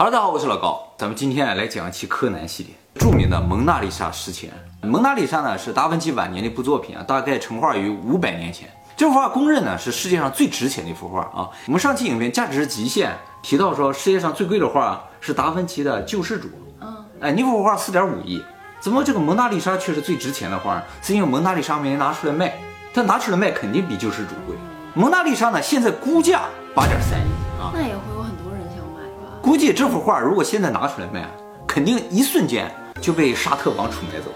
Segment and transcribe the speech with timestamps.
[0.00, 0.80] Hello，大家好，我是老高。
[0.96, 4.48] 咱们今天啊来讲一期柯南系列，著名的蒙娜丽莎事件。
[4.80, 8.70] 蒙娜丽莎呢是达芬奇晚年的一部作品啊，大概成画于五百年前。
[8.96, 11.50] 这幅画公认呢是世界上最值钱的一幅画啊。
[11.66, 13.10] 我们上期影片《价值极限》
[13.42, 16.48] 提到说，世界上最贵的画是达芬奇的救世主。
[16.80, 18.40] 嗯，哎，那幅画四点五亿，
[18.78, 20.80] 怎么这个蒙娜丽莎却是最值钱的画？
[21.02, 22.56] 是因为蒙娜丽莎没人拿出来卖，
[22.94, 24.54] 但拿出来卖肯定比救世主贵。
[24.94, 26.42] 蒙娜丽莎呢现在估价
[26.72, 28.17] 八点三亿啊，那也会？
[29.40, 31.28] 估计这幅画如果现在拿出来卖，
[31.66, 32.70] 肯定一瞬间
[33.00, 34.30] 就被沙特王储买走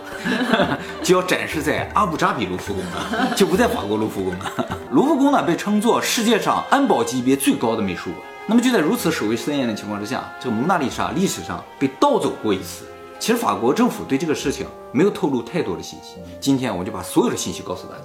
[0.69, 4.53] 了， 就要展示在阿布扎比卢浮宫了，就不在法国卢浮宫了。
[4.93, 8.23] 卢浮宫呢被称作世界上安保级别最高的美术馆。
[8.47, 12.85] 那么就在如此守卫森严的情况之下，这个蒙娜丽莎历史上被盗走过一次。
[13.19, 16.17] 其实法国政府对这个事情没有透露太多的信息。
[16.41, 18.03] 今天我就把所有的信息告诉大家。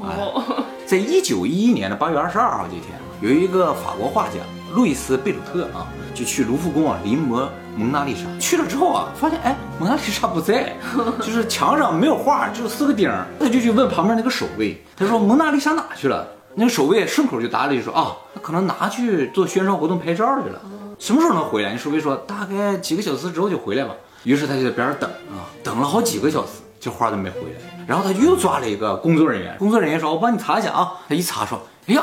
[0.00, 4.40] 哦，在一九一一年的八月二十二号这天，有一个法国画家
[4.76, 8.26] 路易斯贝鲁特啊，就去卢浮宫啊临摹蒙娜丽莎。
[8.38, 10.76] 去了之后啊，发现哎，蒙娜丽莎不在，
[11.24, 13.26] 就是墙上没有画，只有四个钉儿。
[13.40, 16.28] 他就去问旁边那个守卫，他说蒙娜丽莎哪去了？
[16.56, 20.60] 那个守卫顺口就答了一句说啊，他可能拿去做宣传活动拍照去了。
[20.98, 21.72] 什么时候能回来？
[21.72, 23.94] 那守卫说大概几个小时之后就回来吧。
[24.24, 27.84] 于是他就在边上等啊，等了好几个小时，这画都没回来。
[27.86, 32.02] 然后他又抓了一个工作人员，工作人员说：“我帮你查一下啊。”他一查说：“哎呀，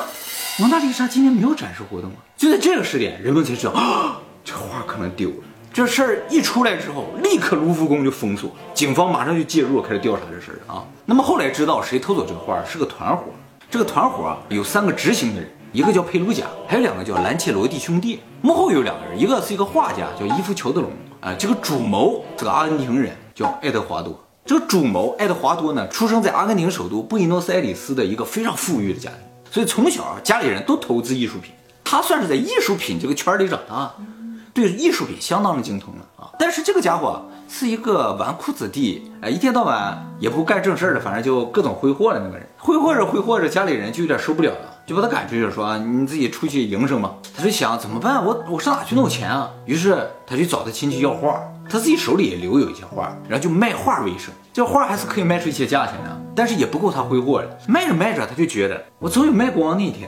[0.59, 5.36] 蒙娜丽莎今天没有展示活动啊！”就在这个时点，人们才知道啊，这画可能丢了。
[5.73, 10.86] 这事儿一出来之后，立刻卢浮宫就封锁，警方马上就介入，开始调查这事儿啊。
[11.06, 13.24] 那么后来知道谁偷走这个画是个团伙，
[13.72, 24.24] 这个团伙啊有三个执行的人，一个叫佩鲁贾，还有两个叫兰切罗蒂兄弟，幕后有两个人，一个是一个画家叫伊夫乔德隆啊，这个主谋这个阿根廷人叫爱德华多。
[24.46, 29.20] 这个主谋爱德华多呢，出生在阿根廷首都布宜诺斯艾利斯的一个非常富裕的家庭，
[29.54, 33.94] 所以从小，家里人都投资艺术品，他算是在艺术品这个圈里长大，
[34.52, 36.32] 对艺术品相当的精通了啊。
[36.40, 42.48] 但是这个家伙是一个纨绔子弟，哎，一天到晚也不干正事儿的，反正就各种挥霍的那个人。
[42.58, 47.14] 挥霍着挥霍着，家里人就有点受不了了，就把他赶出去，说你自己出去营生吧。
[47.38, 48.25] 他就想怎么办？
[48.25, 49.52] 我我上哪去弄钱啊？
[49.68, 51.40] 于是他就找他亲戚要画。
[51.70, 54.34] 他自己手里也留有一些画，然后就卖画为生。
[54.53, 57.58] 这画还是可以卖出一些价钱的，但是也不够他挥霍的。
[57.68, 60.08] 卖着卖着，他就觉得我总有卖光那一天。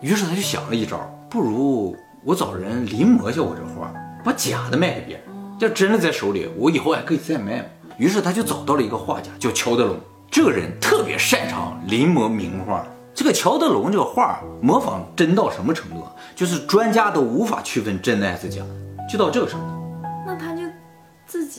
[0.00, 0.98] 于是他就想了一招，
[1.30, 3.94] 不如我找人临摹一下我这画，
[4.24, 5.24] 把假的卖给别人。
[5.60, 7.66] 要真的在手里，我以后还可以再卖嘛。
[7.96, 9.96] 于是他就找到了一个画家，叫乔德龙。
[10.28, 12.84] 这个人特别擅长临摹名画。
[13.14, 16.04] 这个乔德龙这个画模仿真到什么程度？
[16.34, 18.68] 就是专家都无法区分真的还是假的，
[19.08, 19.66] 就到这个程度。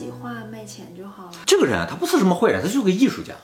[0.02, 1.32] 己画卖钱就好了。
[1.44, 3.34] 这个人啊，他不是什么坏人，他就是个艺术家。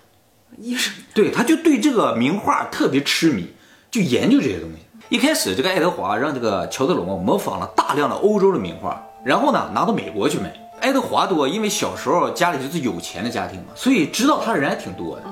[0.59, 3.49] 艺术对，他就对这个名画特别痴迷，
[3.91, 4.77] 就研究这些东西。
[5.09, 10.53] 一开始，这个爱德华让这个乔德龙模仿了大量的欧洲的名画，然后呢拿到美国去卖。
[10.81, 15.23] 爱德华多因为小时候家里就是有钱的家庭嘛，所以知道他的人还挺多的，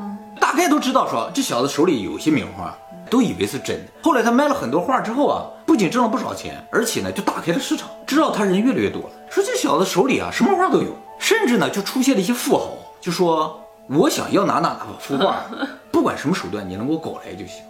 [0.40, 2.74] 大概都知道说这小子手里有些名画，
[3.10, 3.92] 都以为是真的。
[4.02, 9.10] 后来他卖了很多画之后啊，不仅挣了不少钱，而且呢就打开了市场，知道他人越来越多了。
[9.28, 10.96] 说这小子手里啊什么画都有，
[11.30, 15.44] 甚至呢就出现了一些富豪，就说我想要哪哪哪幅画，
[15.92, 17.62] 不管什么手段你能给我搞来就行，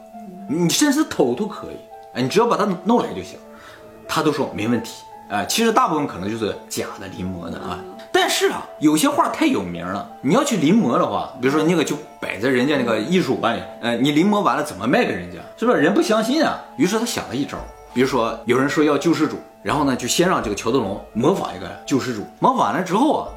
[0.49, 1.77] 你甚至偷都可以，
[2.15, 3.39] 哎，你只要把它弄来就行。
[4.09, 5.03] 他都说没问题。
[5.29, 7.79] 啊，其实大部分可能就是假的临摹的啊，
[8.11, 15.39] 但是啊，有些画太有名了，你要去临摹的话，比如说那个就摆在人家那个艺术馆里，呃，你临摹完了怎么卖给人家？
[15.59, 16.59] 是不是人不相信啊？
[16.79, 17.59] 于是他想了一招，
[17.93, 23.29] 比如说有人说要救世主，然后呢就先让这个乔德龙模仿一个救世主，模仿完了之后啊，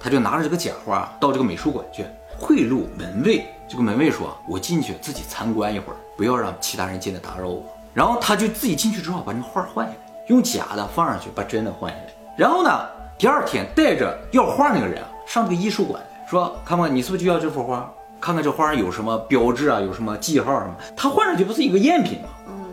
[0.00, 2.04] 他就拿着这个假画到这个美术馆去
[2.38, 7.62] 贿赂门卫，这个门卫说，我进去自己参观一会儿，不要让其他人进来打扰我，
[7.92, 9.98] 然后他就自己进去之后把那个画换下来。
[10.28, 12.06] 用假的放上去，把真的换下来。
[12.36, 12.70] 然后呢，
[13.18, 17.92] 第二天带着要画那个人啊，上这个艺术馆说：“看看你是不是就要这幅画？
[18.20, 20.74] 看看这画上有什么标志啊，有什么记号什么？
[20.96, 22.28] 他换上去不是一个赝品吗？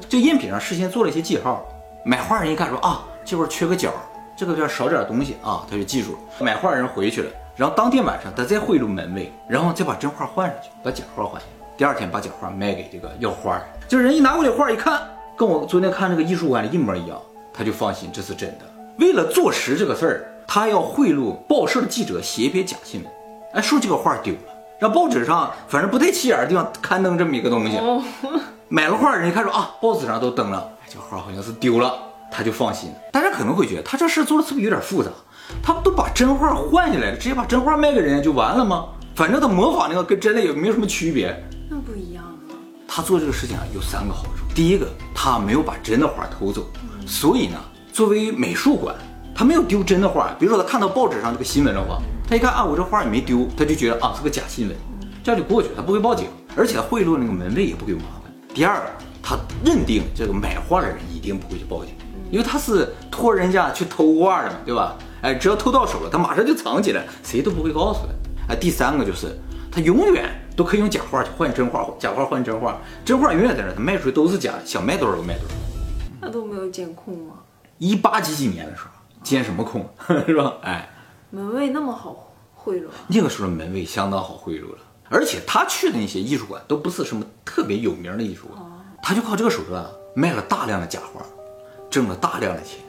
[0.08, 1.66] 这赝品上事先做了一些记号。
[2.06, 3.92] 买画人一看说啊，这块缺个角，
[4.38, 6.20] 这个边少点东西啊，他就记住了。
[6.40, 11.68] 买画人回去了，然后当天晚上他再贿赂门卫，然后再把真画换上去，把假画换下来。
[11.76, 15.02] 第二天把假画卖给这个要画的，这人一拿过来画一看，
[15.36, 17.20] 跟我昨天看那个艺术馆里一模一样。”
[17.52, 18.66] 他就放心，这是真的。
[19.00, 23.12] 为了坐实这个事儿，他要贿赂报社的记者写一篇假新闻，
[23.54, 24.40] 哎，说这个画丢了，
[24.78, 27.80] 让报纸上反正不太起眼的地方刊登这么一个东西。
[28.70, 31.98] 买了画人一看说啊，报纸上都登了，这画好像是丢了，
[32.32, 32.96] 他就放心了。
[33.12, 35.10] 大家可能会觉得他这事做的是不是有点复杂？
[35.64, 38.86] 他不都把真画换下来了，直接把真画卖给人家就完了吗？
[39.16, 41.36] 反正他模仿那个跟真的也没有什么区别。
[41.70, 42.54] 那不一样啊。
[42.88, 44.44] 他做这个事情啊，有三个好处。
[44.54, 46.68] 第一个，他没有把真的画偷走。
[47.06, 47.58] 所以呢，
[47.94, 48.96] 作为美术馆，
[49.34, 50.36] 他没有丢真的画。
[50.38, 51.98] 比如说他看到报纸上这个新闻的话，
[52.30, 54.76] 他一看啊，我这画也没丢，他就觉得啊是个假新闻，
[55.24, 58.34] 这样就过去了，他不会报警，而且他贿赂那个门卫也不会有麻烦。
[58.54, 58.82] 第二，
[59.24, 61.94] 他认定这个买画的人一定不会去报警，
[62.32, 64.96] 因为他是托人家去偷画的嘛，对吧？
[65.22, 68.54] 哎，只要偷到手了，他马上就藏起来，谁都不会告诉他。
[68.54, 69.36] 哎，第三个就是
[69.72, 75.56] 他永远都可以用假画去换真画，假画换真画，真画永远在那，他卖出去都是假的，想卖多少就卖多少。
[76.22, 77.34] 那都没有监控吗？
[77.78, 78.90] 一八几几年的时候，
[79.24, 79.88] 监什么控
[80.26, 80.54] 是吧？
[80.64, 80.90] 哎，
[81.32, 82.94] 门卫那么好贿赂啊？
[83.08, 84.78] 那个时候门卫相当好贿赂了，
[85.10, 88.62] 而且他去的那些艺术馆都不是什么特别有名的艺术馆，
[89.04, 89.86] 他就靠这个手段
[90.16, 91.22] 卖了大量的假画，
[91.98, 92.80] 挣了大量的钱。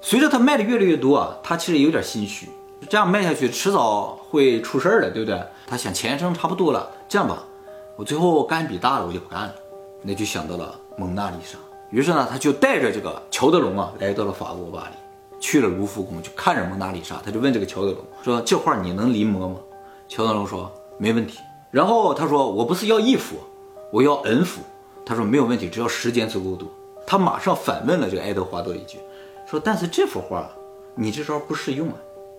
[0.00, 2.48] 随着他卖的越来越多啊，他其实有点心虚，
[2.88, 5.40] 这样卖下去迟早会出事儿的，对不对？
[5.68, 7.44] 他想钱挣差不多了，这样吧，
[7.94, 9.54] 我最后干笔大的我就不干了，
[10.02, 11.56] 那就想到了蒙娜丽莎。
[11.90, 14.96] 于是呢，他就带着这个乔德龙啊，来到了法国巴黎，
[15.38, 19.54] 去了卢浮宫，就看着蒙娜丽莎，他就问这个乔德龙说：“这画你能临摹吗？”
[20.08, 21.38] 乔德龙说：“没问题。”
[21.70, 23.36] 然后他说：“我不是要一幅，
[23.92, 24.60] 我要 n 幅。”
[25.06, 26.68] 他说：“没有问题，只要时间足够多。”
[27.06, 28.98] 他马上反问了这个爱德华多一句，
[29.48, 30.50] 说：“但是这幅画，
[30.96, 31.94] 你这招不适用啊，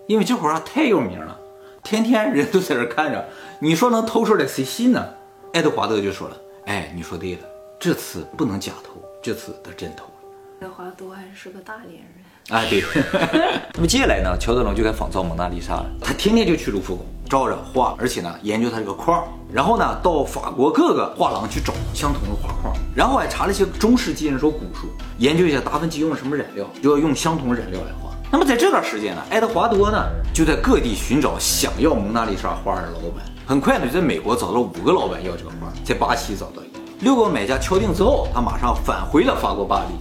[0.06, 1.38] 因为这幅画太有名了，
[1.82, 3.26] 天天人都在这看着，
[3.60, 5.08] 你说能偷出来谁信呢？”
[5.54, 6.36] 爱德华多就说了
[6.66, 7.40] ：“哎，你说对了，
[7.80, 8.92] 这次不能假偷。”
[9.22, 10.66] 这次他真偷爱。
[10.66, 12.12] 德华多还是个大连人。
[12.50, 12.82] 哎，对。
[13.74, 15.86] 那么接下来呢，乔德龙就该仿造蒙娜丽莎了。
[16.00, 19.22] 他天天就去卢浮宫照着画，而且呢研究他这个框，
[19.52, 24.88] 然后呢到法国各个画廊去找相同的画框，然后还查了一些中世纪那时候古书，
[25.18, 28.08] 研究一下达芬奇用了什么染料，就要用相同染料来画。
[28.30, 30.04] 那么在这段时间呢，爱德华多呢
[30.34, 33.24] 就在各地寻找想要蒙娜丽莎画的老板。
[33.46, 36.78] 很快呢就在美国找到五个老板要这个画，在巴西找到一个。
[37.00, 39.94] 六个买家敲定之后，他马上返回了法国巴黎，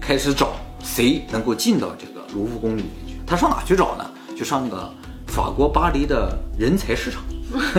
[0.00, 0.48] 开始找
[0.82, 3.20] 谁能够进到这个卢浮宫里面去。
[3.26, 4.04] 他上哪去找呢？
[4.36, 4.90] 就上那个
[5.32, 7.22] 法国巴黎的人才市场，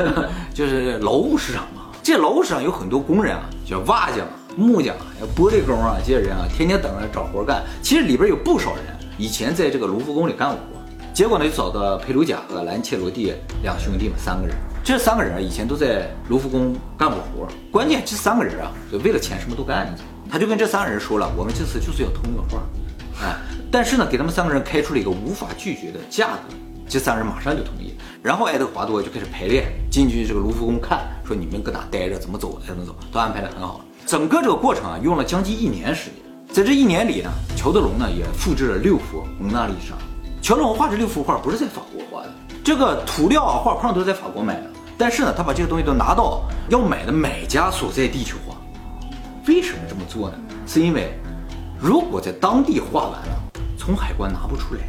[0.51, 1.83] 就是劳务市场嘛。
[2.01, 4.25] 这劳务市场有很多工人啊，叫瓦匠、
[4.57, 4.95] 木匠、
[5.35, 7.63] 玻璃工啊，这些人啊，天天等着找活干。
[7.83, 8.83] 其实里边有不少人
[9.19, 10.63] 以前在这个卢浮宫里干过活。
[11.13, 14.55] 结果呢，就找到佩鲁贾和兰切罗蒂两兄弟们三个人。
[14.83, 17.47] 这三个人啊，以前都在卢浮宫干过活。
[17.71, 19.95] 关键这三个人啊，就为了钱什么都干。
[20.27, 22.59] 他就跟这三个人说了，我们这次就是要偷那个画，
[23.23, 23.35] 哎，
[23.71, 26.55] 但是呢，给他们三个人开出了一个无法拒绝的价格。
[26.87, 27.93] 这三人马上就同意。
[28.21, 33.81] 然后爱德华多就开始排练，进去这个卢浮宫看，说你们搁哪待着，怎么走，怎么走，都安排的很好。
[34.05, 36.13] 整个这个过程啊，用了将近一年时间。
[36.53, 39.95] 在这一年里呢，乔德龙呢也复制了六幅蒙娜丽莎。
[40.41, 42.31] 乔德龙画这六幅画不是在法国画的，
[42.63, 44.67] 这个涂料啊、画框都是在法国买的。
[44.97, 48.55] 但是呢，他把这个东西都拿到要买的买家所在地去画。
[49.47, 50.37] 为什么这么做呢？
[50.67, 51.13] 是因为
[51.79, 54.81] 如果在当地画完了，从海关拿不出来。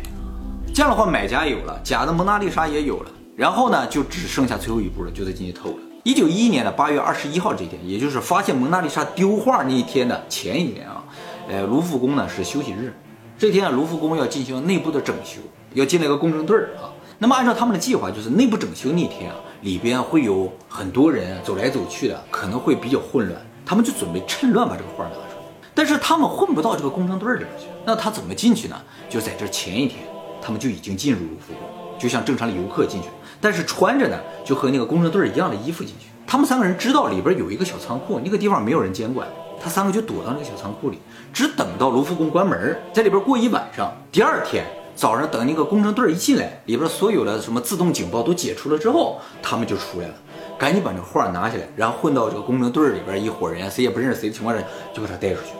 [0.75, 5.76] 这样的话，买家有了，假的蒙娜丽莎也有了，然后呢，就只剩下最后一步了，就得进去偷了。
[6.03, 11.05] 一九一一年的八月二十一号这一天，也就是发现蒙娜丽莎丢画那一天的前一天啊，
[11.49, 12.93] 呃，卢浮宫呢是休息日。
[13.38, 15.41] 这天啊，卢浮宫要进行内部的整修，
[15.75, 16.91] 要进来个工程队儿啊。
[17.20, 23.41] 那么按照他们的计划，就是内部整修那天啊，里边会有很多人走来走去的，可能会比较混乱。
[23.65, 25.27] 他们就准备趁乱把这个画拿出来。
[25.73, 28.77] 但是他们混不到这个工程队里边去，那他怎么进去呢？
[29.09, 30.00] 就在这前一天，
[30.44, 33.08] 他们就已经进入卢浮宫，就像正常的游客进去，
[33.41, 36.08] 但是穿着呢就和那个工程队一样的衣服进去。
[36.27, 39.27] 他们三个人知道里边有一个小仓库，那个地方没有人监管。
[39.58, 40.98] 他三个就躲到那个小仓库里，
[41.32, 43.91] 只等到卢浮宫关门，在里边过一晚上。
[44.13, 50.15] 第二天早上，等那个工程队一进来，里边所有的什么自动警报都解除了之后，他们就出来了，
[50.58, 55.53] 赶紧把那画拿下来，然后混到这个工程队里边一伙人，谁也不认识谁的情况下，就把他带出去。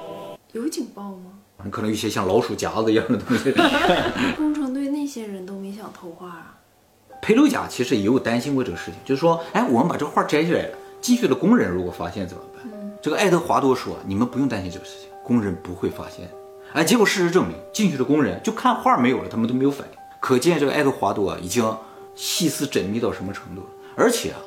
[0.53, 1.34] 有警报吗？
[1.71, 3.53] 可能一些像老鼠夹子一样的东西。
[4.37, 6.59] 工程队那些人都没想偷画啊。
[7.23, 12.65] 裴鲁贾其实也有担心过这个事情，就是说，哎，我们把这画摘下来了，进去的工人如果发现怎么办？
[13.01, 16.29] 这个爱德华多说：“你们不用担心这个事情，工人不会发现。”
[16.75, 19.99] 哎，结果事实证明，进去的工人就看画没有了，他们都没有反应。
[20.21, 21.65] 可见这个爱德华多啊，已经
[22.15, 23.69] 细思缜密到什么程度了。
[23.97, 24.39] 而且啊，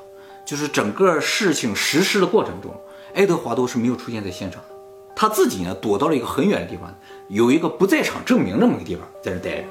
[0.46, 2.72] 就是整个事情实施的过程中，
[3.16, 4.76] 爱德华多是没有出现在现场的，
[5.20, 6.94] 他自己呢躲到了一个很远的地方，
[7.28, 9.64] 有一个不在场证明这么个地方在那待着，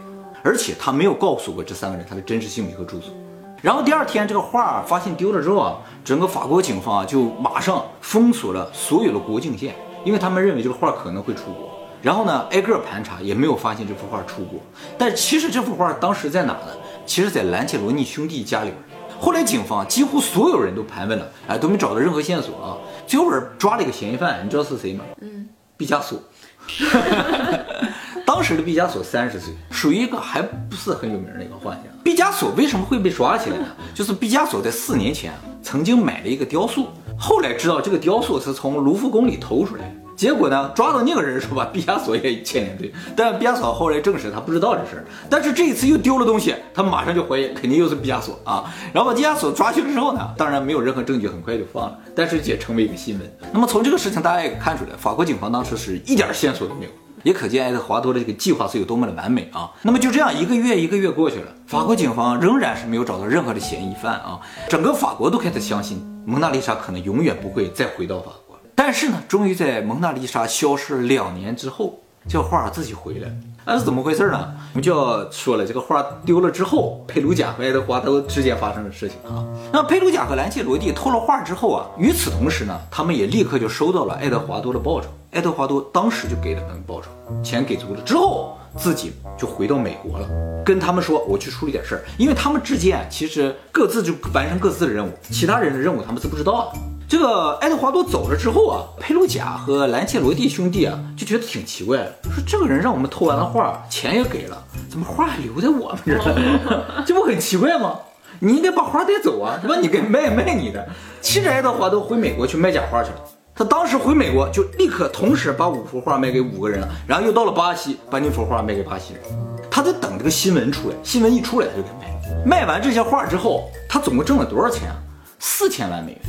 [0.43, 3.15] 而且他没有告诉过这三个人他的真实姓名和住所。
[3.63, 9.73] 然后第二天，这个画发现丢了之后啊，整个法国警方啊就马上封锁了所有的国境线，
[10.05, 11.71] 因为他们认为这个画可能会出国。
[12.03, 14.59] 然后呢，挨个盘查也没有发现这幅画出国。
[14.99, 16.71] 但其实这幅画当时在哪呢？
[17.07, 18.73] 其实，在兰切罗尼兄弟家里。
[19.19, 22.77] 后来警方几乎所有人都盘问了，哎，都没找到任何线索啊。
[23.07, 25.05] 最后边抓了一个嫌疑犯，你知道是谁吗？
[25.21, 26.21] 嗯，毕加索。
[28.27, 31.83] 当时的毕加索三十岁，属于一个还不是很有名的一个画家。
[32.03, 33.67] 毕加索为什么会被抓起来呢？
[33.95, 35.33] 就是毕加索在四年前
[35.63, 39.95] 曾经买了一个雕塑，后来知道这个雕塑是从卢浮宫里偷出来的。
[40.17, 42.91] 结果呢，抓到那个人说吧， 毕加索也牵连罪。
[43.15, 45.05] 但毕加索后来证实他不知道这事儿。
[45.29, 48.65] 但是这一次又丢了东西，他马上就怀疑肯定又是毕加索啊。
[48.93, 51.99] 然后把毕加索抓去了之后呢，当然没有任何证据，很快就放了。
[52.15, 53.39] 但是也成为一个新闻。
[53.53, 56.91] 那么从这个事情大家也看出来，法国警方当时是一点线索都没有，
[57.23, 59.71] 也可见爱德华多的这个计划是有多么的完美啊。
[59.83, 64.41] 那么就这样一个月一个月过去了，法国警方仍然是没有找到任何的嫌疑犯啊。
[64.67, 68.46] 整个法国都开始相信蒙娜丽莎可能永远不会再回到法国。
[68.77, 73.29] 但是呢，终于在蒙娜丽莎消失两年之后，这画自己回来。
[73.65, 74.55] 那是怎么回事呢？
[74.75, 79.43] 我们就要说了，这个画丢了之后，佩鲁贾和爱德华都之间发生的事情啊。
[79.73, 85.09] 那佩鲁贾和兰切罗蒂偷了画之后啊，与此同时呢，他们也立刻就收到了爱德华多的报酬。
[85.33, 87.09] 爱德华多当时就给了他们报酬，
[87.43, 90.29] 钱给足了之后，自己就回到美国了，
[90.65, 96.79] 跟他们说我去处理点事儿，因为他们之间其实各自就完成各自的任务，其他人的任务他们是不知道的。
[97.09, 104.61] 这个爱德华多走了之后啊，佩鲁贾和兰切罗蒂兄弟啊就觉得挺奇怪，说这个人让我们偷完了画，钱也给了，
[104.91, 107.05] 怎么画还留在我们这儿？
[107.07, 107.97] 这不很奇怪吗？
[108.41, 109.77] 你应该把画带走啊，是吧？
[109.81, 110.85] 你给卖卖你的。
[111.21, 113.17] 其实爱德华多回美国去卖假画去了，
[113.55, 119.23] 他当时回美国就立刻同时把五幅画卖给五个人了，然后又到了巴西把那幅画卖给巴西人。
[119.71, 122.45] 他在等这个新闻出来，新闻一出来他就给卖。
[122.45, 124.97] 卖完这些画之后，他总共挣了多少钱啊？
[125.39, 126.21] 四千万美元。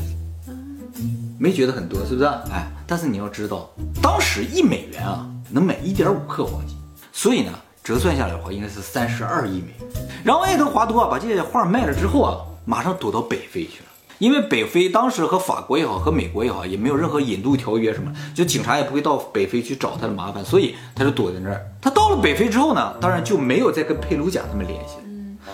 [1.40, 2.26] 没觉得很多，是不是？
[2.52, 3.70] 哎，但是你要知道，
[4.02, 6.76] 当时一美元啊能买一点五克黄金，
[7.14, 7.52] 所以呢，
[7.84, 10.08] 折算下来的话应该是三十二亿美元。
[10.24, 13.86] 然后爱德华多啊把这些画卖了之后啊，马上躲到北非去了，
[14.18, 21.66] 因为北非当时和法国也好，和美国也好，也没有任何引渡条约什么，就警察也不会到北非去找他的麻烦，所以他就躲在那儿。
[21.80, 25.04] 他到了北非之后呢，当然就没有再跟佩鲁贾他们联系了。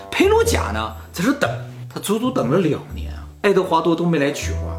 [0.10, 1.50] 佩鲁贾呢在这等，
[1.94, 4.74] 他足足等了两年啊，爱德华多都没来取画。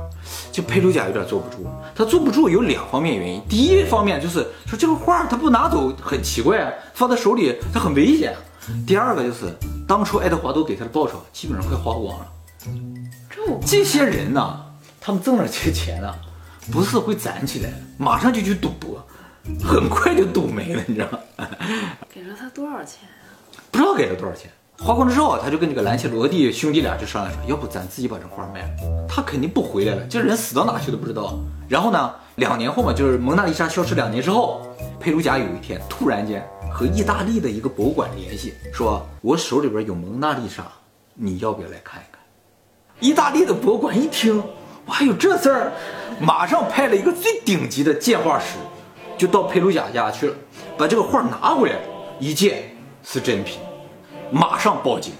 [0.53, 3.43] 就佩鲁贾有点坐不住，他坐不住有两方面原因。
[3.49, 8.35] 第一方面就是说这个画他不拿走很奇怪，放在手里他很危险。
[8.87, 9.55] 第二个就是
[9.87, 12.27] 当初爱德华多给他的报酬基本上快花光了。
[13.67, 14.65] 这些人呢，
[15.01, 16.15] 他们挣了这些钱呢，
[16.73, 19.07] 不是会攒起来，马上就去赌博，
[19.63, 21.19] 很快就赌没了，你知道吗？
[22.13, 23.01] 给了他多少钱
[23.71, 24.51] 不知道给了多少钱。
[24.79, 31.39] 花光之后，他就跟这个兰切罗蒂兄弟俩就商量说，要不咱自己把这画卖了，他肯定不回来了，这人死到哪去都不知道。
[31.69, 34.61] 然后呢，两年后嘛，就是蒙娜丽莎消失两年之后，
[34.99, 40.65] 佩鲁贾有一天突然间和意大利的一个博物馆联系，说我手里边有蒙娜丽莎，
[41.15, 42.21] 你要不要来看一看？
[43.01, 44.43] 意大利的博物馆一听，
[44.87, 45.73] 还有这事儿，
[46.21, 48.57] 马上派了一个最顶级的鉴画师，
[49.17, 50.35] 就到佩鲁贾家去了，
[50.77, 51.77] 把这个画拿回来，
[52.19, 53.61] 一见是真品。
[54.31, 55.13] 马上报警，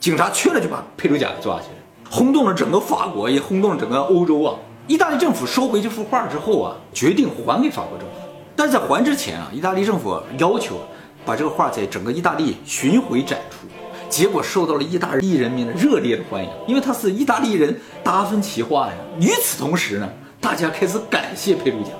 [0.00, 4.54] 警察去了就把佩鲁贾抓起来，轰动了整个法国，也轰动了整个欧洲啊！
[4.86, 8.14] 意大利政府收回这幅画之后啊，决定还给法国政府，
[8.56, 10.76] 但是在还之前啊，意大利政府要求
[11.24, 13.66] 把这个画在整个意大利巡回展出，
[14.08, 18.94] 结果受到了意大利人民的热烈的欢迎，因为它是意大利人达芬奇画呀。
[19.20, 20.08] 与此同时呢，
[20.40, 21.90] 大家开始感谢佩鲁贾，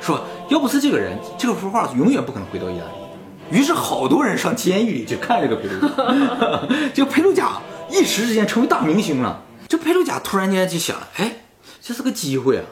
[0.00, 2.99] 说要不是这个人，这幅画永远不可能回到意大利。
[3.50, 9.42] 于是好多人上监狱里去看这个佩鲁贾，这个佩鲁贾一时之间成为大明星了。
[9.68, 11.32] 这佩鲁贾突然间就想，哎，
[11.80, 12.64] 这是个机会啊！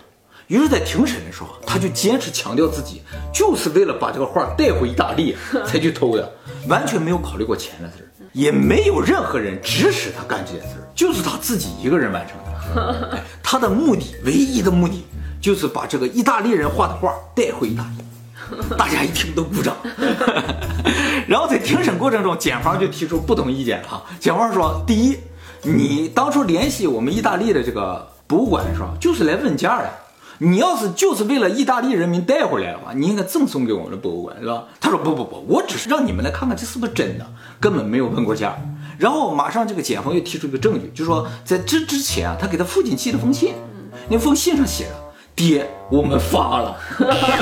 [0.46, 6.32] 于是，在庭审的时候，他就坚持强调自己就是为了把这个画带回意大利 才去偷的，
[6.68, 13.22] 完全没有考虑过钱的事儿，也没有任何人指使他干这件事儿，就是他自己一个人完成的。
[13.42, 15.04] 他的目的，唯一的目的，
[15.40, 18.04] 就是把这个意大利人画的画带回意大利。
[18.76, 19.76] 大家一听都鼓掌，
[21.26, 24.02] 然后在庭审过程中，检方就提出不同意见了。
[24.18, 25.16] 检方说：第一，
[25.62, 29.90] 你当初联系我们意大利的这个博物馆的时候，就是来问价的。
[30.40, 34.64] 你要是就是为了意大利人民带回来的话，你应该赠送给我们的博物馆，是吧？
[34.80, 37.26] 他说：不不不，我只是让你们来看看这是不是真的，
[37.58, 38.56] 根本没有问过价。
[38.98, 43.52] 然后马上这个检方又提出一个证据，就说在这之前啊，他给他父亲寄了封信，
[44.08, 45.07] 那封信上写着。
[45.38, 46.76] 爹，我们发了，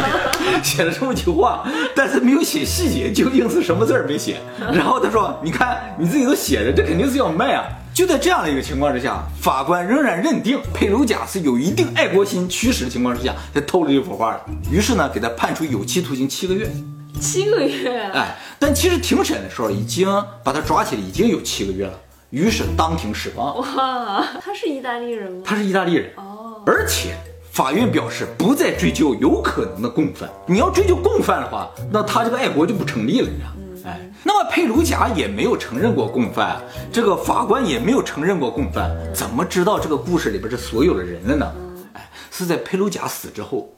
[0.62, 4.36] 写了这么句话，但是没有写细节，究竟是什么字儿没写。
[4.70, 14.40] 然后他说：“你看你自己都写着，这肯定是要卖啊。”就在这样的一个情况之下，法官仍然认定佩鲁贾是有一定爱国心驱使的情况之下，才偷了这幅画的。
[14.70, 16.70] 于是呢，给他判处有期徒刑七个月。
[17.18, 18.02] 七个月？
[18.12, 20.06] 哎，但其实庭审的时候已经
[20.44, 21.92] 把他抓起来，已经有七个月了。
[22.28, 23.56] 于是当庭释放。
[23.56, 25.40] 哇，他是意大利人吗？
[25.42, 27.16] 他是意大利人哦，而且。
[27.56, 30.28] 法院表示不再追究有可能的共犯。
[30.46, 33.44] 你要追究共犯的话，那他这个爱国就不成立了，你知
[33.82, 33.90] 道？
[33.90, 41.50] 哎，那么佩鲁贾也没有承认过共犯，这个法官也没有承认过共犯，怎么知道这个故事里边这所有的人了呢？
[41.94, 43.70] 哎，是在佩鲁贾死之后，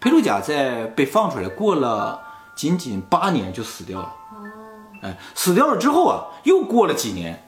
[0.00, 2.18] 佩鲁贾在被放出来过了
[2.56, 4.14] 仅仅八年就死掉了。
[5.02, 7.46] 哎，死掉了之后啊，又过了几年，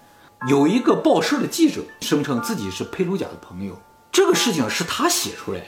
[0.51, 3.73] 有一个报社的记者声称自己是佩鲁贾的朋友，
[4.13, 5.67] 这个事情是他写出来的。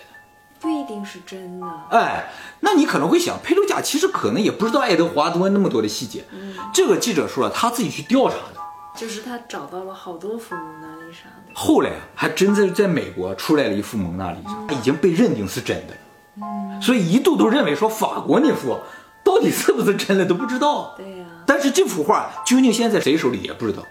[0.61, 1.67] 不一定是真的。
[1.91, 6.25] 哎，那你可能会想，佩鲁贾其实可能也不知道爱德华多那么多的细节。
[6.73, 8.61] 这个记者说了，他自己去调查的。
[8.97, 11.55] 就是他找到了好多幅蒙娜丽莎的。
[11.55, 15.95] 后来啊，还真在在美国出来了一幅蒙娜丽莎，已经被认定是真的。
[16.37, 18.79] 嗯，所以一度都认为说法国那幅
[19.25, 20.95] 到底是不是真的都不知道。
[20.97, 21.25] 对呀。
[21.47, 23.83] 但是这幅画究竟现在谁手里也不知道。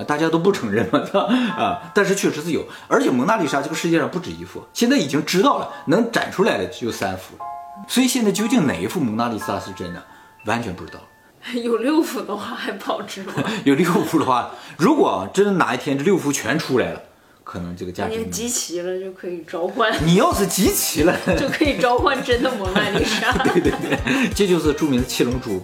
[0.00, 1.00] 啊，大家都不承认嘛，
[1.56, 7.44] 啊，但是确实是有，而且蒙娜丽莎这个世界上不止一幅，现在已经知道了，能展出来的就三幅了。
[7.86, 10.02] 所以现在究竟哪一幅蒙娜丽莎是真的，
[10.46, 11.00] 完全不知道。
[11.62, 13.32] 有六幅的话还不好知吗？
[13.64, 17.00] 有六幅的话，如果真的哪一天这六幅全出来了，
[17.44, 18.16] 可能这个价值。
[18.16, 19.92] 你集齐了就可以召唤。
[20.06, 23.32] 你要是集齐了， 就可以召唤真的蒙娜丽莎。
[23.44, 25.60] 对对对，这就是著名的七龙珠。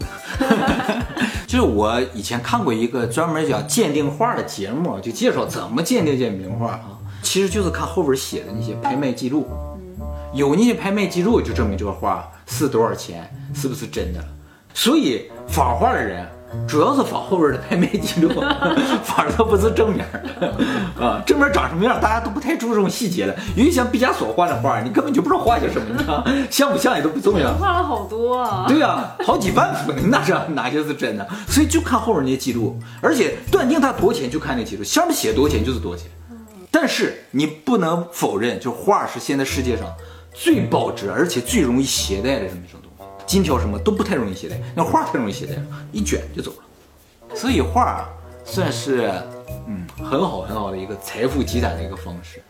[1.46, 9.46] 就是我以前看过一个专门讲鉴定画的节目，就介绍怎么鉴定这些名画啊，其实就是看后边写的那些拍卖记录，
[10.34, 14.22] 有那些拍卖记录就证明这个画是多少钱，是不是真的。
[14.74, 16.26] 所以仿画的人
[16.68, 18.28] 主要是仿后边的拍卖记录，
[19.04, 20.04] 反而不是正面
[21.00, 21.22] 啊。
[21.24, 23.34] 正面长什么样，大家都不太注重细节了。
[23.56, 27.54] 尤其像毕加索画的画，你根本就不知道画些什么，像不像也都不重要。
[27.58, 28.64] 画了好多啊。
[28.66, 31.26] 对呀，好几万幅，那这哪些是真的？
[31.48, 36.06] 所以就看后边那些记录，而且断定它多钱就看那记录，上面写多钱就是多钱。
[36.70, 39.86] 但是你不能否认，就画是现在世界上
[40.34, 42.80] 最保值而且最容易携带的这么一种。
[43.26, 47.36] 金条什么都不太容易携带，那画太容易携带了，一卷就走了。
[47.36, 48.08] 所以画
[48.44, 49.12] 算是
[49.66, 52.40] 嗯很好很好的一个财富积攒的一个方式。